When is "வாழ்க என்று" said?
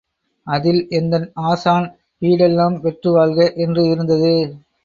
3.11-3.83